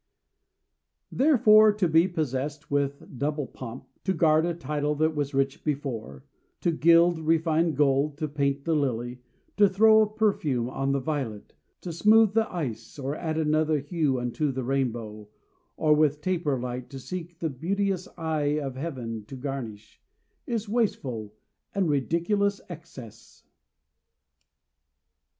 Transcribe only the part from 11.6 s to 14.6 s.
To smooth the ice, or add another hue Unto